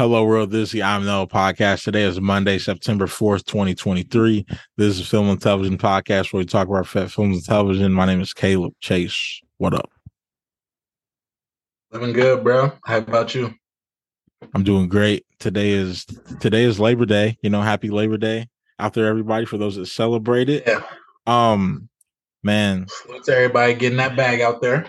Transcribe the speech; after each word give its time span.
Hello, 0.00 0.24
world. 0.24 0.52
This 0.52 0.68
is 0.68 0.70
the 0.70 0.84
I'm 0.84 1.04
No 1.04 1.26
podcast. 1.26 1.82
Today 1.82 2.04
is 2.04 2.20
Monday, 2.20 2.58
September 2.58 3.06
4th, 3.06 3.44
2023. 3.46 4.46
This 4.76 5.00
is 5.00 5.08
Film 5.08 5.28
and 5.28 5.42
Television 5.42 5.76
Podcast 5.76 6.32
where 6.32 6.38
we 6.38 6.44
talk 6.44 6.68
about 6.68 6.86
films 6.86 7.18
and 7.18 7.44
television. 7.44 7.92
My 7.92 8.06
name 8.06 8.20
is 8.20 8.32
Caleb 8.32 8.74
Chase. 8.78 9.40
What 9.56 9.74
up? 9.74 9.90
Living 11.90 12.12
good, 12.12 12.44
bro. 12.44 12.70
How 12.84 12.98
about 12.98 13.34
you? 13.34 13.52
I'm 14.54 14.62
doing 14.62 14.88
great. 14.88 15.26
Today 15.40 15.70
is 15.70 16.06
today 16.38 16.62
is 16.62 16.78
Labor 16.78 17.04
Day. 17.04 17.36
You 17.42 17.50
know, 17.50 17.60
happy 17.60 17.90
Labor 17.90 18.18
Day 18.18 18.46
out 18.78 18.94
there, 18.94 19.06
everybody, 19.06 19.46
for 19.46 19.58
those 19.58 19.74
that 19.74 19.86
celebrate 19.86 20.48
it. 20.48 20.62
Yeah. 20.64 20.84
Um, 21.26 21.88
man. 22.44 22.86
Salute 22.88 23.28
everybody 23.30 23.74
getting 23.74 23.98
that 23.98 24.16
bag 24.16 24.42
out 24.42 24.62
there. 24.62 24.86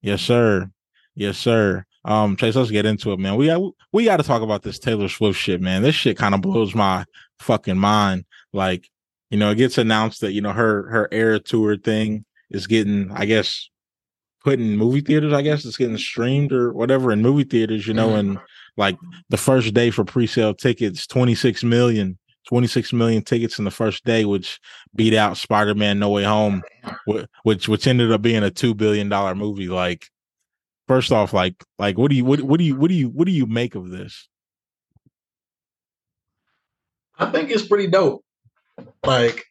Yes, 0.00 0.20
sir. 0.20 0.68
Yes, 1.14 1.38
sir. 1.38 1.86
Um, 2.04 2.36
Chase, 2.36 2.56
let's 2.56 2.70
get 2.70 2.86
into 2.86 3.12
it, 3.12 3.18
man. 3.18 3.36
We 3.36 3.46
got 3.46 3.62
we 3.92 4.04
got 4.04 4.16
to 4.16 4.22
talk 4.22 4.42
about 4.42 4.62
this 4.62 4.78
Taylor 4.78 5.08
Swift 5.08 5.38
shit, 5.38 5.60
man. 5.60 5.82
This 5.82 5.94
shit 5.94 6.16
kind 6.16 6.34
of 6.34 6.40
blows 6.40 6.74
my 6.74 7.04
fucking 7.38 7.78
mind. 7.78 8.24
Like, 8.52 8.88
you 9.30 9.38
know, 9.38 9.50
it 9.50 9.56
gets 9.56 9.78
announced 9.78 10.20
that 10.22 10.32
you 10.32 10.40
know 10.40 10.52
her 10.52 10.88
her 10.90 11.08
era 11.12 11.38
tour 11.38 11.76
thing 11.76 12.24
is 12.50 12.66
getting, 12.66 13.10
I 13.12 13.24
guess, 13.24 13.68
put 14.42 14.58
in 14.58 14.76
movie 14.76 15.00
theaters. 15.00 15.32
I 15.32 15.42
guess 15.42 15.64
it's 15.64 15.76
getting 15.76 15.96
streamed 15.96 16.52
or 16.52 16.72
whatever 16.72 17.12
in 17.12 17.22
movie 17.22 17.44
theaters. 17.44 17.86
You 17.86 17.94
know, 17.94 18.08
mm-hmm. 18.08 18.30
and 18.30 18.38
like 18.76 18.98
the 19.28 19.36
first 19.36 19.72
day 19.72 19.90
for 19.90 20.04
pre-sale 20.04 20.54
tickets, 20.54 21.06
26 21.06 21.64
million. 21.64 22.18
26 22.48 22.92
million 22.92 23.22
tickets 23.22 23.60
in 23.60 23.64
the 23.64 23.70
first 23.70 24.04
day, 24.04 24.24
which 24.24 24.58
beat 24.96 25.14
out 25.14 25.36
Spider-Man 25.36 26.00
No 26.00 26.10
Way 26.10 26.24
Home, 26.24 26.64
which 27.44 27.68
which 27.68 27.86
ended 27.86 28.10
up 28.10 28.20
being 28.20 28.42
a 28.42 28.50
two 28.50 28.74
billion 28.74 29.08
dollar 29.08 29.36
movie. 29.36 29.68
Like, 29.68 30.10
first 30.88 31.12
off, 31.12 31.32
like 31.32 31.54
like 31.78 31.98
what 31.98 32.10
do 32.10 32.16
you 32.16 32.24
what 32.24 32.42
what 32.42 32.58
do 32.58 32.64
you 32.64 32.76
what 32.76 32.88
do 32.88 32.94
you 32.94 33.08
what 33.08 33.26
do 33.26 33.32
you 33.32 33.46
make 33.46 33.74
of 33.74 33.90
this? 33.90 34.28
I 37.18 37.30
think 37.30 37.50
it's 37.50 37.66
pretty 37.66 37.86
dope. 37.86 38.24
Like 39.04 39.44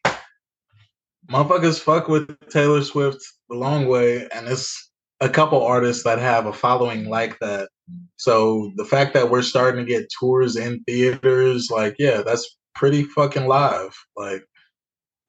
motherfuckers 1.30 1.80
fuck 1.80 2.08
with 2.08 2.36
Taylor 2.50 2.82
Swift 2.82 3.24
the 3.48 3.56
long 3.56 3.86
way, 3.86 4.28
and 4.34 4.46
it's 4.48 4.90
a 5.20 5.28
couple 5.28 5.62
artists 5.62 6.02
that 6.04 6.18
have 6.18 6.46
a 6.46 6.52
following 6.52 7.08
like 7.08 7.38
that. 7.38 7.68
So 8.16 8.72
the 8.76 8.84
fact 8.84 9.14
that 9.14 9.30
we're 9.30 9.42
starting 9.42 9.84
to 9.84 9.90
get 9.90 10.10
tours 10.18 10.56
in 10.56 10.82
theaters, 10.84 11.70
like, 11.70 11.94
yeah, 11.98 12.22
that's 12.22 12.56
pretty 12.74 13.04
fucking 13.04 13.46
live. 13.46 13.94
Like, 14.16 14.44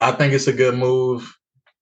I 0.02 0.12
think 0.12 0.34
it's 0.34 0.48
a 0.48 0.54
good 0.54 0.76
move. 0.76 1.32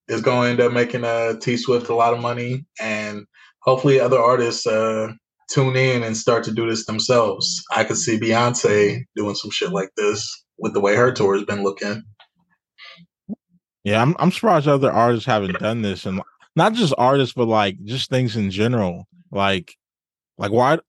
It's 0.08 0.22
going 0.22 0.44
to 0.44 0.50
end 0.52 0.60
up 0.60 0.74
making 0.74 1.06
uh, 1.06 1.36
T 1.40 1.56
Swift 1.56 1.90
a 1.90 1.96
lot 1.96 2.14
of 2.14 2.20
money, 2.20 2.66
and 2.80 3.26
hopefully 3.62 4.00
other 4.00 4.20
artists 4.20 4.68
uh, 4.68 5.10
tune 5.50 5.76
in 5.76 6.04
and 6.04 6.16
start 6.16 6.44
to 6.46 6.52
do 6.52 6.70
this 6.70 6.86
themselves. 6.86 7.64
I 7.76 7.84
could 7.84 7.98
see 7.98 8.20
Beyonce 8.20 9.04
doing 9.16 9.36
some 9.36 9.52
shit 9.52 9.72
like 9.72 9.90
this 9.98 10.44
with 10.58 10.74
the 10.74 10.80
way 10.80 10.96
her 10.96 11.12
tour 11.12 11.36
has 11.36 11.46
been 11.46 11.64
looking. 11.64 12.04
Yeah, 13.84 14.02
I'm 14.02 14.16
I'm 14.20 14.32
surprised 14.32 14.68
other 14.68 14.92
artists 14.92 15.26
haven't 15.26 15.60
done 15.60 15.82
this, 15.82 16.06
and 16.06 16.22
not 16.56 16.74
just 16.74 16.94
artists, 16.98 17.34
but 17.34 17.48
like 17.48 17.84
just 17.84 18.10
things 18.10 18.36
in 18.36 18.52
general. 18.52 19.08
Like, 19.32 19.76
like 20.38 20.52
why? 20.52 20.80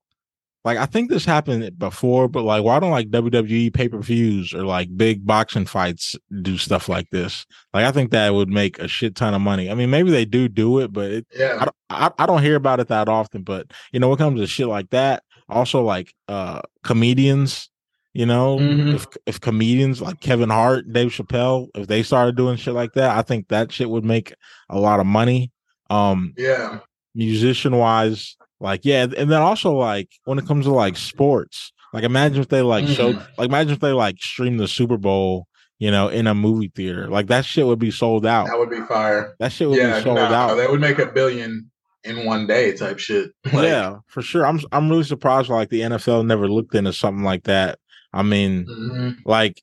Like 0.64 0.78
I 0.78 0.86
think 0.86 1.10
this 1.10 1.24
happened 1.24 1.78
before, 1.78 2.28
but 2.28 2.44
like 2.44 2.62
why 2.62 2.78
don't 2.78 2.91
like 2.91 3.10
WWE 3.10 3.74
pay 3.74 3.88
per 3.88 3.98
views 3.98 4.55
or 4.55 4.64
like 4.64 4.96
big 4.96 5.27
boxing 5.27 5.66
fights 5.66 6.14
do 6.41 6.56
stuff 6.56 6.88
like 6.88 7.10
this? 7.10 7.44
Like 7.74 7.84
I 7.84 7.91
think 7.91 8.12
that 8.12 8.32
would 8.32 8.48
make 8.48 8.78
a 8.78 8.86
shit 8.86 9.16
ton 9.16 9.34
of 9.34 9.41
money. 9.41 9.70
I 9.70 9.74
mean, 9.74 9.91
maybe 9.91 10.10
they 10.10 10.24
do 10.24 10.48
do 10.48 10.78
it, 10.78 10.92
but 10.92 11.10
it, 11.10 11.27
yeah, 11.34 11.66
I, 11.91 12.06
I, 12.06 12.10
I 12.19 12.27
don't 12.27 12.42
hear 12.42 12.56
about 12.56 12.80
it 12.80 12.88
that 12.88 13.08
often. 13.08 13.42
But 13.42 13.72
you 13.92 13.98
know, 13.98 14.08
when 14.08 14.19
it 14.19 14.22
comes 14.22 14.41
to 14.41 14.46
shit 14.46 14.69
like 14.69 14.91
that, 14.91 15.24
also 15.48 15.82
like 15.82 16.14
uh 16.28 16.60
comedians 16.84 17.69
you 18.14 18.26
know, 18.26 18.58
mm-hmm. 18.58 18.94
if 18.94 19.06
if 19.25 19.41
comedians 19.41 20.03
like 20.03 20.20
Kevin 20.20 20.50
Hart, 20.50 20.92
Dave 20.92 21.08
Chappelle, 21.08 21.69
if 21.75 21.87
they 21.87 22.03
started 22.03 22.37
doing 22.37 22.56
shit 22.56 22.75
like 22.75 22.92
that, 22.92 23.16
I 23.16 23.22
think 23.22 23.48
that 23.48 23.72
shit 23.72 23.88
would 23.88 24.04
make 24.04 24.34
a 24.69 24.78
lot 24.78 25.00
of 25.00 25.06
money. 25.06 25.50
Um, 25.88 26.34
yeah, 26.37 26.81
musician 27.14 27.76
wise, 27.76 28.37
like 28.62 28.84
yeah, 28.84 29.03
and 29.03 29.31
then 29.31 29.43
also 29.43 29.73
like 29.73 30.09
when 30.25 30.39
it 30.39 30.47
comes 30.47 30.65
to 30.67 30.73
like 30.73 30.97
sports, 30.97 31.73
like 31.93 32.05
imagine 32.05 32.41
if 32.41 32.49
they 32.49 32.62
like 32.62 32.84
mm-hmm. 32.84 32.95
showed, 32.95 33.17
like 33.37 33.49
imagine 33.49 33.73
if 33.73 33.81
they 33.81 33.93
like 33.93 34.19
stream 34.19 34.56
the 34.56 34.69
Super 34.69 34.97
Bowl, 34.97 35.47
you 35.78 35.91
know, 35.91 36.09
in 36.09 36.27
a 36.27 36.34
movie 36.34 36.73
theater, 36.75 37.09
like 37.09 37.27
that 37.27 37.45
shit 37.45 37.67
would 37.67 37.78
be 37.78 37.91
sold 37.91 38.25
out. 38.25 38.47
That 38.47 38.59
would 38.59 38.71
be 38.71 38.81
fire. 38.83 39.34
That 39.39 39.53
shit 39.53 39.69
would 39.69 39.78
yeah, 39.78 39.99
be 39.99 40.03
sold 40.03 40.17
no, 40.17 40.25
out. 40.25 40.55
They 40.55 40.67
would 40.67 40.81
make 40.81 40.99
a 40.99 41.06
billion 41.06 41.71
in 42.05 42.25
one 42.25 42.47
day 42.47 42.73
type 42.73 42.99
shit. 42.99 43.31
Like, 43.53 43.65
yeah, 43.65 43.99
for 44.06 44.23
sure. 44.23 44.47
I'm 44.47 44.61
I'm 44.73 44.89
really 44.89 45.05
surprised 45.05 45.50
like 45.50 45.69
the 45.69 45.81
NFL 45.81 46.27
never 46.27 46.49
looked 46.49 46.75
into 46.75 46.93
something 46.93 47.25
like 47.25 47.44
that 47.44 47.79
I 48.12 48.23
mean, 48.23 48.67
mm-hmm. 48.67 49.11
like, 49.25 49.62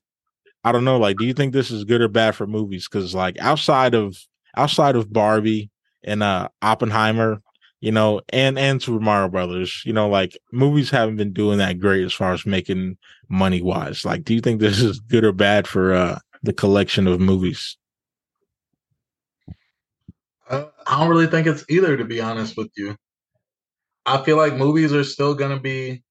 I 0.64 0.72
don't 0.72 0.84
know. 0.84 0.98
Like, 0.98 1.16
do 1.16 1.24
you 1.24 1.34
think 1.34 1.52
this 1.52 1.70
is 1.70 1.84
good 1.84 2.00
or 2.00 2.08
bad 2.08 2.34
for 2.34 2.46
movies? 2.46 2.88
Because 2.90 3.14
like 3.14 3.38
outside 3.38 3.94
of 3.94 4.16
outside 4.56 4.96
of 4.96 5.12
Barbie 5.12 5.70
and 6.04 6.22
uh 6.22 6.48
Oppenheimer, 6.60 7.40
you 7.80 7.90
know, 7.90 8.20
and 8.30 8.58
and 8.58 8.82
Super 8.82 9.00
Mario 9.00 9.28
Brothers, 9.28 9.82
you 9.84 9.92
know, 9.92 10.08
like 10.08 10.38
movies 10.52 10.90
haven't 10.90 11.16
been 11.16 11.32
doing 11.32 11.58
that 11.58 11.78
great 11.78 12.04
as 12.04 12.12
far 12.12 12.32
as 12.32 12.44
making 12.46 12.96
money 13.28 13.62
wise. 13.62 14.04
Like, 14.04 14.24
do 14.24 14.34
you 14.34 14.40
think 14.40 14.60
this 14.60 14.80
is 14.80 15.00
good 15.00 15.24
or 15.24 15.32
bad 15.32 15.66
for 15.66 15.94
uh 15.94 16.18
the 16.42 16.52
collection 16.52 17.06
of 17.06 17.20
movies? 17.20 17.76
Uh, 20.48 20.66
I 20.86 20.98
don't 20.98 21.08
really 21.08 21.26
think 21.26 21.46
it's 21.46 21.64
either, 21.68 21.96
to 21.96 22.04
be 22.04 22.20
honest 22.20 22.56
with 22.56 22.70
you. 22.76 22.96
I 24.04 24.22
feel 24.22 24.36
like 24.36 24.56
movies 24.56 24.92
are 24.92 25.04
still 25.04 25.34
going 25.34 25.54
to 25.54 25.60
be 25.60 26.02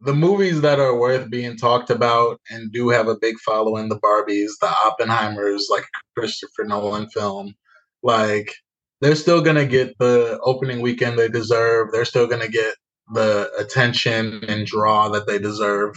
the 0.00 0.14
movies 0.14 0.60
that 0.60 0.78
are 0.78 0.96
worth 0.96 1.30
being 1.30 1.56
talked 1.56 1.90
about 1.90 2.40
and 2.50 2.70
do 2.72 2.90
have 2.90 3.08
a 3.08 3.16
big 3.16 3.36
following 3.40 3.88
the 3.88 3.98
barbies 4.00 4.50
the 4.60 4.66
oppenheimers 4.66 5.62
like 5.70 5.86
christopher 6.14 6.64
nolan 6.64 7.08
film 7.08 7.54
like 8.02 8.54
they're 9.00 9.16
still 9.16 9.40
going 9.40 9.56
to 9.56 9.66
get 9.66 9.96
the 9.98 10.38
opening 10.42 10.80
weekend 10.80 11.18
they 11.18 11.28
deserve 11.28 11.88
they're 11.92 12.04
still 12.04 12.26
going 12.26 12.40
to 12.40 12.50
get 12.50 12.74
the 13.12 13.50
attention 13.58 14.42
and 14.48 14.66
draw 14.66 15.08
that 15.08 15.26
they 15.26 15.38
deserve 15.38 15.94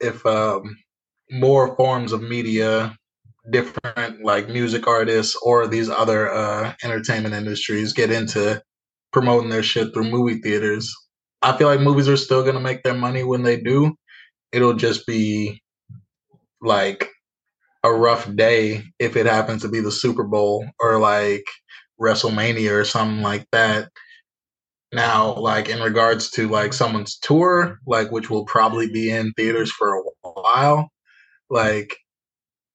if 0.00 0.24
um, 0.26 0.76
more 1.30 1.74
forms 1.76 2.12
of 2.12 2.22
media 2.22 2.96
different 3.50 4.22
like 4.24 4.48
music 4.48 4.86
artists 4.86 5.36
or 5.42 5.66
these 5.66 5.88
other 5.90 6.30
uh, 6.32 6.72
entertainment 6.82 7.34
industries 7.34 7.92
get 7.92 8.10
into 8.10 8.60
promoting 9.12 9.50
their 9.50 9.62
shit 9.62 9.92
through 9.92 10.10
movie 10.10 10.40
theaters 10.40 10.94
I 11.44 11.54
feel 11.58 11.68
like 11.68 11.80
movies 11.80 12.08
are 12.08 12.16
still 12.16 12.42
gonna 12.42 12.58
make 12.60 12.82
their 12.82 12.94
money 12.94 13.22
when 13.22 13.42
they 13.42 13.60
do. 13.60 13.94
It'll 14.50 14.72
just 14.72 15.06
be 15.06 15.62
like 16.62 17.10
a 17.84 17.92
rough 17.92 18.34
day 18.34 18.82
if 18.98 19.14
it 19.14 19.26
happens 19.26 19.60
to 19.60 19.68
be 19.68 19.80
the 19.80 19.92
Super 19.92 20.24
Bowl 20.24 20.64
or 20.80 20.98
like 20.98 21.44
WrestleMania 22.00 22.72
or 22.72 22.84
something 22.84 23.22
like 23.22 23.46
that. 23.52 23.90
Now, 24.92 25.34
like 25.34 25.68
in 25.68 25.80
regards 25.80 26.30
to 26.32 26.48
like 26.48 26.72
someone's 26.72 27.18
tour, 27.18 27.78
like 27.86 28.12
which 28.12 28.30
will 28.30 28.44
probably 28.44 28.88
be 28.88 29.10
in 29.10 29.32
theaters 29.32 29.72
for 29.72 29.94
a 29.94 30.02
while, 30.22 30.88
like 31.50 31.96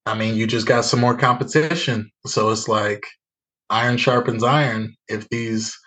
I 0.05 0.15
mean, 0.15 0.35
you 0.35 0.47
just 0.47 0.67
got 0.67 0.85
some 0.85 0.99
more 0.99 1.15
competition. 1.15 2.09
So 2.25 2.49
it's 2.49 2.67
like 2.67 3.05
iron 3.69 3.97
sharpens 3.97 4.43
iron. 4.43 4.95
If 5.07 5.29
these 5.29 5.77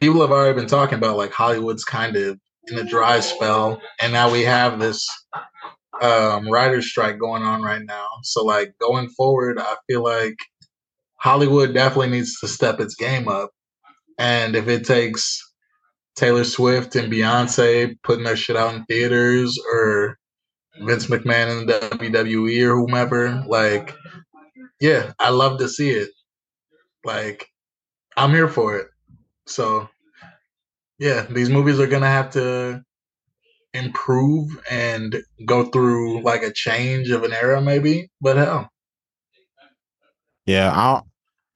people 0.00 0.20
have 0.20 0.30
already 0.30 0.58
been 0.58 0.68
talking 0.68 0.98
about 0.98 1.16
like 1.16 1.32
Hollywood's 1.32 1.84
kind 1.84 2.16
of 2.16 2.38
in 2.68 2.78
a 2.78 2.84
dry 2.84 3.20
spell, 3.20 3.80
and 4.00 4.12
now 4.12 4.30
we 4.30 4.42
have 4.42 4.78
this 4.78 5.08
um, 6.00 6.48
writer's 6.48 6.90
strike 6.90 7.18
going 7.18 7.42
on 7.42 7.62
right 7.62 7.82
now. 7.82 8.06
So 8.22 8.44
like 8.44 8.74
going 8.80 9.08
forward, 9.10 9.58
I 9.58 9.76
feel 9.88 10.02
like 10.02 10.36
Hollywood 11.22 11.72
definitely 11.72 12.10
needs 12.10 12.40
to 12.40 12.48
step 12.48 12.80
its 12.80 12.96
game 12.96 13.28
up, 13.28 13.50
and 14.18 14.56
if 14.56 14.66
it 14.66 14.84
takes 14.84 15.40
Taylor 16.16 16.42
Swift 16.42 16.96
and 16.96 17.12
Beyonce 17.12 17.94
putting 18.02 18.24
their 18.24 18.34
shit 18.36 18.56
out 18.56 18.74
in 18.74 18.84
theaters 18.86 19.56
or 19.72 20.18
Vince 20.80 21.06
McMahon 21.06 21.60
in 21.60 21.66
the 21.66 21.78
WWE 21.92 22.66
or 22.66 22.76
whomever, 22.76 23.44
like, 23.46 23.94
yeah, 24.80 25.12
I 25.20 25.30
love 25.30 25.58
to 25.58 25.68
see 25.68 25.90
it. 25.90 26.10
Like, 27.04 27.46
I'm 28.16 28.30
here 28.30 28.48
for 28.48 28.76
it. 28.76 28.88
So, 29.46 29.88
yeah, 30.98 31.26
these 31.30 31.50
movies 31.50 31.78
are 31.78 31.86
gonna 31.86 32.06
have 32.06 32.30
to 32.30 32.82
improve 33.74 34.50
and 34.68 35.22
go 35.46 35.66
through 35.66 36.22
like 36.22 36.42
a 36.42 36.52
change 36.52 37.10
of 37.10 37.22
an 37.22 37.32
era, 37.32 37.62
maybe. 37.62 38.10
But 38.20 38.38
hell, 38.38 38.68
yeah, 40.46 40.72
I 40.72 41.02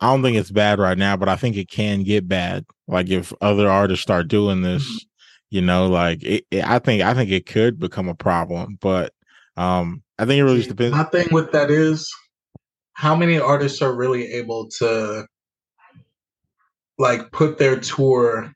I 0.01 0.11
don't 0.11 0.23
think 0.23 0.37
it's 0.37 0.51
bad 0.51 0.79
right 0.79 0.99
now, 0.99 1.17
but 1.17 1.29
I 1.29 1.37
think 1.37 1.57
it 1.57 1.71
can 1.71 2.03
get 2.03 2.29
bad. 2.29 2.67
Like 2.87 3.09
if 3.09 3.33
other 3.41 3.69
artists 3.69 4.03
start 4.03 4.29
doing 4.29 4.63
this, 4.63 4.85
mm-hmm. 4.85 5.07
you 5.51 5.63
know, 5.63 5.89
like 5.89 6.23
it, 6.23 6.45
it, 6.51 6.65
I 6.65 6.79
think 6.79 7.03
I 7.03 7.15
think 7.15 7.31
it 7.31 7.47
could 7.47 7.79
become 7.79 8.09
a 8.09 8.15
problem. 8.15 8.79
But 8.81 9.13
um, 9.57 10.03
I 10.19 10.27
think 10.27 10.39
it 10.39 10.45
really 10.45 10.63
depends. 10.63 10.97
My 10.97 11.05
thing 11.05 11.29
with 11.33 11.51
that 11.53 11.71
is 11.71 12.11
how 12.93 13.17
many 13.17 13.39
artists 13.39 13.81
are 13.83 13.95
really 13.95 14.27
able 14.33 14.69
to 14.79 15.27
like 16.99 17.31
put 17.33 17.59
their 17.59 17.79
tour 17.79 18.53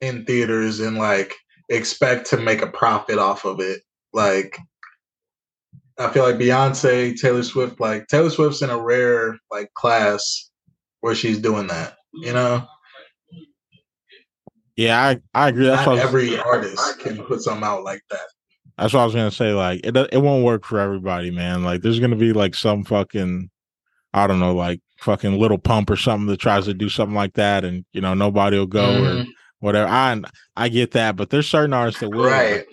in 0.00 0.24
theaters 0.24 0.80
and 0.80 0.96
like 0.96 1.34
expect 1.68 2.26
to 2.26 2.36
make 2.36 2.62
a 2.62 2.66
profit 2.66 3.18
off 3.18 3.44
of 3.44 3.60
it. 3.60 3.82
Like 4.12 4.58
I 5.98 6.08
feel 6.10 6.22
like 6.22 6.36
Beyonce, 6.36 7.16
Taylor 7.16 7.42
Swift, 7.42 7.80
like 7.80 8.06
Taylor 8.06 8.30
Swift's 8.30 8.62
in 8.62 8.70
a 8.70 8.80
rare 8.80 9.38
like 9.50 9.72
class 9.74 10.50
where 11.02 11.14
she's 11.14 11.38
doing 11.38 11.66
that. 11.66 11.96
You 12.14 12.32
know. 12.32 12.66
Yeah, 14.76 14.98
I, 14.98 15.20
I 15.34 15.48
agree. 15.50 15.66
That's 15.66 15.86
Not 15.86 15.98
every 15.98 16.38
artist 16.38 16.98
can 17.00 17.22
put 17.24 17.42
something 17.42 17.62
out 17.62 17.84
like 17.84 18.00
that. 18.10 18.20
That's 18.78 18.94
what 18.94 19.00
I 19.00 19.04
was 19.04 19.14
gonna 19.14 19.30
say. 19.30 19.52
Like 19.52 19.84
it, 19.84 19.94
it 20.12 20.22
won't 20.22 20.44
work 20.44 20.64
for 20.64 20.80
everybody, 20.80 21.30
man. 21.30 21.62
Like 21.62 21.82
there's 21.82 22.00
gonna 22.00 22.16
be 22.16 22.32
like 22.32 22.54
some 22.54 22.84
fucking, 22.84 23.50
I 24.14 24.26
don't 24.26 24.40
know, 24.40 24.54
like 24.54 24.80
fucking 24.98 25.38
Lil 25.38 25.58
Pump 25.58 25.90
or 25.90 25.96
something 25.96 26.26
that 26.28 26.40
tries 26.40 26.64
to 26.64 26.74
do 26.74 26.88
something 26.88 27.14
like 27.14 27.34
that, 27.34 27.64
and 27.64 27.84
you 27.92 28.00
know 28.00 28.14
nobody 28.14 28.58
will 28.58 28.66
go 28.66 28.88
mm-hmm. 28.88 29.20
or 29.22 29.32
whatever. 29.60 29.88
I 29.90 30.20
I 30.56 30.68
get 30.70 30.92
that, 30.92 31.16
but 31.16 31.28
there's 31.28 31.48
certain 31.48 31.74
artists 31.74 32.00
that 32.00 32.10
will. 32.10 32.24
Right. 32.24 32.64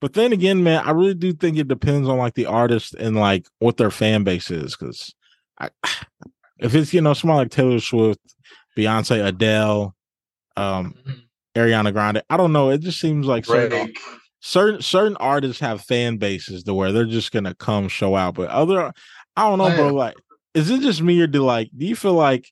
But 0.00 0.14
then 0.14 0.32
again, 0.32 0.62
man, 0.62 0.82
I 0.84 0.90
really 0.90 1.14
do 1.14 1.32
think 1.32 1.58
it 1.58 1.68
depends 1.68 2.08
on 2.08 2.18
like 2.18 2.34
the 2.34 2.46
artist 2.46 2.94
and 2.94 3.16
like 3.16 3.46
what 3.58 3.76
their 3.76 3.90
fan 3.90 4.24
base 4.24 4.50
is. 4.50 4.76
Because 4.76 5.14
if 6.58 6.74
it's 6.74 6.92
you 6.92 7.00
know 7.00 7.14
someone 7.14 7.38
like 7.38 7.50
Taylor 7.50 7.80
Swift, 7.80 8.20
Beyonce, 8.76 9.26
Adele, 9.26 9.94
um, 10.56 10.94
mm-hmm. 11.06 11.12
Ariana 11.54 11.92
Grande, 11.92 12.22
I 12.30 12.36
don't 12.36 12.52
know. 12.52 12.70
It 12.70 12.80
just 12.80 13.00
seems 13.00 13.26
like 13.26 13.44
certain, 13.44 13.92
certain 14.40 14.82
certain 14.82 15.16
artists 15.18 15.60
have 15.60 15.82
fan 15.82 16.16
bases 16.16 16.64
to 16.64 16.74
where 16.74 16.92
they're 16.92 17.04
just 17.04 17.32
gonna 17.32 17.54
come 17.54 17.88
show 17.88 18.16
out. 18.16 18.34
But 18.34 18.50
other, 18.50 18.92
I 19.36 19.48
don't 19.48 19.58
know, 19.58 19.74
bro. 19.74 19.94
Like, 19.94 20.14
is 20.54 20.70
it 20.70 20.80
just 20.80 21.02
me 21.02 21.20
or 21.20 21.26
do 21.26 21.44
like 21.44 21.70
do 21.76 21.86
you 21.86 21.96
feel 21.96 22.14
like 22.14 22.50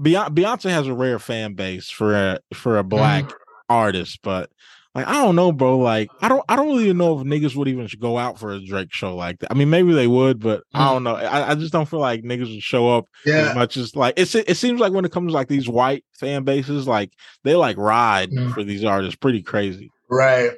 Beyonce 0.00 0.70
has 0.70 0.86
a 0.86 0.94
rare 0.94 1.18
fan 1.18 1.54
base 1.54 1.90
for 1.90 2.14
a 2.14 2.40
for 2.52 2.78
a 2.78 2.84
black 2.84 3.24
mm. 3.24 3.34
artist, 3.68 4.20
but 4.22 4.50
like 4.94 5.08
I 5.08 5.14
don't 5.14 5.34
know, 5.34 5.50
bro. 5.50 5.78
Like 5.78 6.08
I 6.22 6.28
don't 6.28 6.44
I 6.48 6.54
don't 6.54 6.68
really 6.68 6.92
know 6.92 7.18
if 7.18 7.26
niggas 7.26 7.56
would 7.56 7.66
even 7.66 7.88
go 7.98 8.16
out 8.16 8.38
for 8.38 8.52
a 8.52 8.64
Drake 8.64 8.92
show 8.92 9.16
like 9.16 9.40
that. 9.40 9.50
I 9.50 9.54
mean, 9.54 9.68
maybe 9.68 9.92
they 9.92 10.06
would, 10.06 10.38
but 10.38 10.60
mm. 10.60 10.64
I 10.74 10.92
don't 10.92 11.02
know. 11.02 11.16
I, 11.16 11.50
I, 11.50 11.54
just 11.56 11.72
don't 11.72 11.88
feel 11.88 11.98
like 11.98 12.22
niggas 12.22 12.52
would 12.52 12.62
show 12.62 12.96
up 12.96 13.06
yeah. 13.26 13.48
as 13.48 13.54
much 13.56 13.76
as 13.76 13.96
like 13.96 14.14
it's 14.16 14.36
it 14.36 14.56
seems 14.56 14.80
like 14.80 14.92
when 14.92 15.04
it 15.04 15.10
comes 15.10 15.32
to 15.32 15.34
like 15.34 15.48
these 15.48 15.68
white 15.68 16.04
fan 16.12 16.44
bases, 16.44 16.86
like 16.86 17.12
they 17.42 17.56
like 17.56 17.76
ride 17.76 18.30
mm. 18.30 18.54
for 18.54 18.62
these 18.62 18.84
artists 18.84 19.16
pretty 19.16 19.42
crazy. 19.42 19.90
Right. 20.08 20.52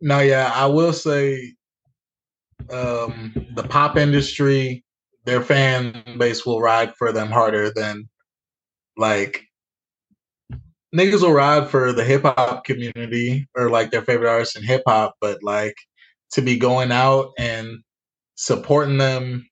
No, 0.00 0.20
yeah, 0.20 0.52
I 0.54 0.66
will 0.66 0.92
say 0.92 1.52
um 2.70 3.34
the 3.56 3.64
pop 3.64 3.96
industry, 3.96 4.84
their 5.24 5.42
fan 5.42 6.04
base 6.18 6.46
will 6.46 6.60
ride 6.60 6.94
for 6.94 7.10
them 7.10 7.28
harder 7.28 7.72
than 7.72 8.08
like 8.96 9.49
niggas 10.94 11.22
will 11.22 11.32
ride 11.32 11.68
for 11.68 11.92
the 11.92 12.04
hip 12.04 12.22
hop 12.22 12.64
community 12.64 13.46
or 13.54 13.70
like 13.70 13.90
their 13.90 14.02
favorite 14.02 14.30
artists 14.30 14.56
in 14.56 14.62
hip 14.64 14.82
hop, 14.86 15.14
but 15.20 15.42
like 15.42 15.74
to 16.32 16.42
be 16.42 16.56
going 16.58 16.92
out 16.92 17.30
and 17.38 17.78
supporting 18.34 18.98
them 18.98 19.46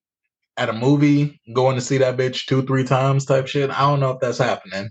at 0.56 0.68
a 0.68 0.72
movie, 0.72 1.40
going 1.54 1.76
to 1.76 1.80
see 1.80 1.98
that 1.98 2.16
bitch 2.16 2.46
two, 2.46 2.62
three 2.62 2.84
times 2.84 3.24
type 3.24 3.46
shit. 3.46 3.70
I 3.70 3.80
don't 3.80 4.00
know 4.00 4.10
if 4.10 4.20
that's 4.20 4.38
happening 4.38 4.90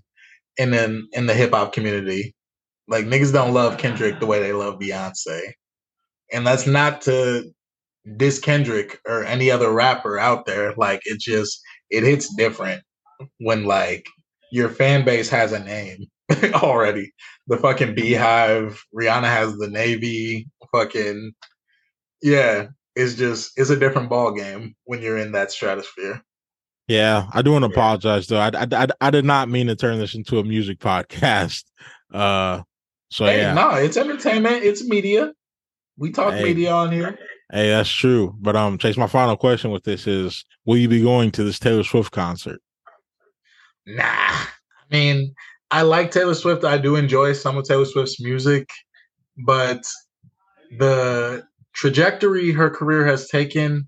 in 0.58 0.74
in, 0.74 1.08
in 1.14 1.26
the 1.26 1.34
hip 1.34 1.52
hop 1.52 1.74
community. 1.74 2.34
Like 2.88 3.06
niggas 3.06 3.34
don't 3.34 3.54
love 3.54 3.78
Kendrick 3.78 4.20
the 4.20 4.26
way 4.26 4.40
they 4.40 4.54
love 4.54 4.80
Beyonce. 4.80 5.42
And 6.32 6.48
that's 6.48 6.66
not 6.66 7.02
to 7.02 7.52
diss 8.16 8.40
Kendrick 8.40 9.00
or 9.06 9.26
any 9.26 9.52
other 9.52 9.72
rapper 9.72 10.18
out 10.18 10.46
there. 10.46 10.74
Like 10.78 11.02
it 11.06 11.20
just 11.20 11.60
it 11.90 12.04
hits 12.04 12.34
different 12.36 12.82
when 13.40 13.66
like 13.66 14.06
your 14.52 14.70
fan 14.70 15.04
base 15.04 15.30
has 15.30 15.52
a 15.52 15.60
name 15.60 16.08
already. 16.54 17.14
The 17.48 17.58
fucking 17.58 17.96
BeyHive, 17.96 18.78
Rihanna 18.96 19.26
has 19.26 19.56
the 19.58 19.68
Navy, 19.68 20.48
fucking 20.72 21.34
yeah. 22.22 22.68
It's 22.96 23.14
just 23.14 23.52
it's 23.58 23.70
a 23.70 23.78
different 23.78 24.10
ball 24.10 24.34
game 24.34 24.76
when 24.86 25.02
you're 25.02 25.20
in 25.20 25.32
that 25.34 25.52
stratosphere. 25.52 26.24
Yeah, 26.88 27.28
I 27.34 27.42
do 27.42 27.52
want 27.52 27.64
to 27.64 27.70
apologize 27.70 28.28
though. 28.28 28.40
I, 28.40 28.50
I, 28.54 28.68
I, 28.72 28.88
I, 29.02 29.12
did 29.12 29.26
not 29.26 29.50
mean 29.50 29.68
to 29.68 29.76
turn 29.76 30.00
this 30.00 30.16
into 30.16 30.40
a 30.40 30.44
music 30.44 30.80
podcast. 30.80 31.64
Uh, 32.12 32.62
so 33.12 33.26
hey, 33.26 33.40
yeah, 33.40 33.54
no, 33.54 33.72
it's 33.72 33.98
entertainment. 33.98 34.64
It's 34.64 34.88
media. 34.88 35.34
We 35.98 36.12
talk 36.12 36.34
hey, 36.34 36.44
media 36.44 36.72
on 36.72 36.92
here. 36.92 37.18
Hey, 37.52 37.70
that's 37.70 37.90
true. 37.90 38.36
But 38.40 38.56
um, 38.56 38.78
Chase, 38.78 38.98
my 38.98 39.08
final 39.08 39.38
question 39.38 39.72
with 39.72 39.84
this 39.84 40.08
is: 40.08 40.44
Will 40.66 40.78
you 40.78 40.90
be 40.90 41.02
going 41.02 41.32
to 41.32 41.44
this 41.44 41.60
Taylor 41.60 41.84
Swift 41.84 42.12
concert? 42.12 42.62
Nah, 43.86 44.04
I 44.04 44.48
mean, 44.90 45.36
I 45.72 45.81
like 45.81 46.12
Taylor 46.12 46.34
Swift. 46.34 46.64
I 46.64 46.78
do 46.78 46.96
enjoy 46.96 47.34
some 47.34 47.58
of 47.58 47.66
Taylor 47.66 47.86
Swift's 47.86 48.22
music, 48.22 48.69
but 49.46 49.84
the 50.78 51.44
trajectory 51.74 52.52
her 52.52 52.69
career 52.69 53.06
has 53.06 53.28
taken 53.28 53.88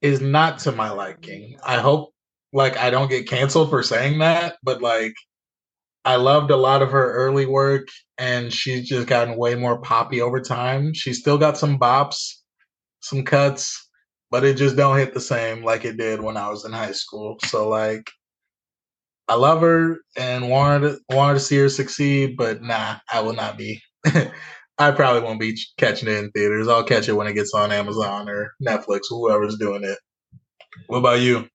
is 0.00 0.20
not 0.20 0.58
to 0.60 0.72
my 0.72 0.90
liking. 0.90 1.56
I 1.64 1.78
hope 1.78 2.12
like 2.52 2.76
I 2.76 2.90
don't 2.90 3.08
get 3.08 3.28
canceled 3.28 3.70
for 3.70 3.82
saying 3.82 4.18
that, 4.18 4.56
but 4.62 4.82
like 4.82 5.14
I 6.04 6.16
loved 6.16 6.50
a 6.50 6.56
lot 6.56 6.82
of 6.82 6.90
her 6.90 7.12
early 7.12 7.46
work 7.46 7.86
and 8.18 8.52
she's 8.52 8.88
just 8.88 9.06
gotten 9.06 9.36
way 9.36 9.54
more 9.54 9.78
poppy 9.80 10.20
over 10.20 10.40
time. 10.40 10.92
She's 10.92 11.20
still 11.20 11.38
got 11.38 11.56
some 11.56 11.78
bops, 11.78 12.34
some 13.00 13.24
cuts, 13.24 13.88
but 14.30 14.44
it 14.44 14.56
just 14.56 14.76
don't 14.76 14.98
hit 14.98 15.14
the 15.14 15.20
same 15.20 15.62
like 15.62 15.84
it 15.84 15.96
did 15.96 16.20
when 16.20 16.36
I 16.36 16.50
was 16.50 16.64
in 16.64 16.72
high 16.72 16.92
school. 16.92 17.38
So 17.44 17.68
like 17.68 18.10
I 19.28 19.34
love 19.34 19.60
her 19.60 19.98
and 20.16 20.48
wanted 20.50 20.98
wanted 21.10 21.34
to 21.34 21.40
see 21.40 21.56
her 21.56 21.68
succeed, 21.68 22.36
but 22.36 22.62
nah, 22.62 22.96
I 23.10 23.20
will 23.20 23.34
not 23.34 23.56
be. 23.56 23.80
I 24.78 24.90
probably 24.90 25.22
won't 25.22 25.40
be 25.40 25.56
catching 25.78 26.08
it 26.08 26.16
in 26.16 26.30
theaters. 26.32 26.66
I'll 26.66 26.84
catch 26.84 27.08
it 27.08 27.12
when 27.12 27.26
it 27.26 27.34
gets 27.34 27.54
on 27.54 27.70
Amazon 27.70 28.28
or 28.28 28.52
Netflix, 28.66 29.10
or 29.10 29.18
whoever's 29.18 29.56
doing 29.56 29.84
it. 29.84 29.98
What 30.86 30.98
about 30.98 31.20
you? 31.20 31.48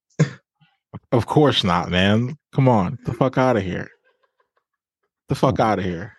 Of 1.11 1.25
course 1.25 1.63
not, 1.63 1.89
man. 1.89 2.37
Come 2.53 2.67
on, 2.67 2.97
the 3.05 3.13
fuck 3.13 3.37
out 3.37 3.57
of 3.57 3.63
here. 3.63 3.89
The 5.29 5.35
fuck 5.35 5.59
out 5.59 5.79
of 5.79 5.85
here. 5.85 6.13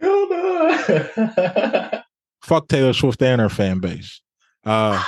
Hell 0.00 0.28
no. 0.28 2.02
fuck 2.42 2.68
Taylor 2.68 2.92
Swift 2.92 3.22
and 3.22 3.40
her 3.40 3.48
fan 3.48 3.80
base. 3.80 4.20
Uh, 4.64 5.02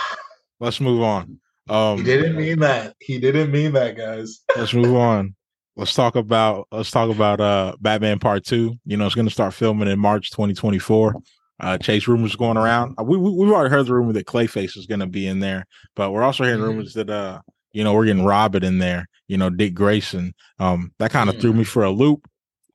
let's 0.61 0.81
move 0.81 1.03
on. 1.03 1.41
Um, 1.69 1.99
he 1.99 2.05
didn't 2.05 2.37
mean 2.37 2.59
that. 2.61 2.95
He 3.01 3.19
didn't 3.19 3.51
mean 3.51 3.73
that, 3.73 3.97
guys. 3.97 4.41
let's 4.57 4.75
move 4.75 4.95
on 4.95 5.35
let's 5.77 5.95
talk 5.95 6.17
about 6.17 6.69
let's 6.71 6.91
talk 6.91 7.11
about 7.11 7.41
uh 7.41 7.75
Batman 7.81 8.19
Part 8.19 8.45
Two. 8.45 8.79
You 8.85 8.97
know, 8.97 9.07
it's 9.07 9.15
going 9.15 9.27
to 9.27 9.33
start 9.33 9.55
filming 9.55 9.89
in 9.89 9.99
March 9.99 10.31
2024. 10.31 11.15
Uh, 11.61 11.79
Chase 11.79 12.09
rumors 12.09 12.35
going 12.35 12.57
around. 12.57 12.95
Uh, 12.99 13.05
we, 13.05 13.17
we 13.17 13.31
we've 13.31 13.53
already 13.53 13.71
heard 13.71 13.87
the 13.87 13.95
rumor 13.95 14.13
that 14.13 14.27
Clayface 14.27 14.77
is 14.77 14.87
going 14.87 15.01
to 15.01 15.07
be 15.07 15.27
in 15.27 15.41
there, 15.41 15.67
but 15.95 16.11
we're 16.11 16.23
also 16.23 16.45
hearing 16.45 16.61
mm. 16.61 16.67
rumors 16.67 16.95
that 16.95 17.09
uh 17.11 17.41
you 17.73 17.85
know 17.85 17.95
we're 17.95 18.07
getting 18.07 18.25
Robin 18.25 18.65
in 18.65 18.79
there. 18.79 19.07
You 19.29 19.39
know, 19.39 19.51
Dick 19.51 19.75
Grayson. 19.75 20.35
Um, 20.59 20.93
that 20.99 21.11
kind 21.11 21.31
of 21.31 21.37
mm. 21.37 21.41
threw 21.41 21.53
me 21.53 21.65
for 21.65 21.85
a 21.85 21.91
loop. 21.91 22.29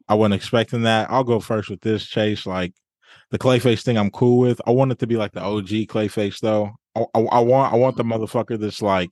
I 0.08 0.16
wasn't 0.16 0.36
expecting 0.36 0.84
that. 0.84 1.12
I'll 1.12 1.24
go 1.24 1.40
first 1.40 1.70
with 1.70 1.82
this 1.82 2.06
Chase. 2.06 2.46
Like 2.46 2.74
the 3.32 3.38
Clayface 3.38 3.84
thing, 3.84 3.98
I'm 3.98 4.10
cool 4.10 4.40
with. 4.40 4.60
I 4.66 4.72
want 4.72 4.92
it 4.92 5.00
to 5.00 5.08
be 5.08 5.18
like 5.18 5.34
the 5.34 5.42
OG 5.42 5.68
Clayface 5.88 6.40
though. 6.40 6.72
I, 6.96 7.06
I, 7.14 7.20
I 7.20 7.40
want 7.40 7.74
I 7.74 7.76
want 7.76 7.98
the 7.98 8.04
motherfucker 8.04 8.60
that's 8.60 8.82
like 8.82 9.12